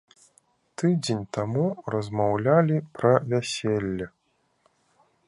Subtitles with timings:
[0.81, 1.65] Тыдзень таму
[1.97, 4.05] размаўлялі пра вяселле!